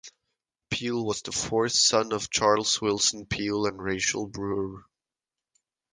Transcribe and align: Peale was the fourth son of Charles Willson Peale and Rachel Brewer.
Peale 0.71 1.05
was 1.05 1.21
the 1.21 1.31
fourth 1.31 1.73
son 1.73 2.11
of 2.11 2.31
Charles 2.31 2.81
Willson 2.81 3.27
Peale 3.27 3.67
and 3.67 3.79
Rachel 3.79 4.25
Brewer. 4.25 4.87